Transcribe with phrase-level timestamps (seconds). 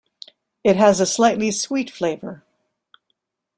[0.63, 2.43] It has a slightly sweet flavor.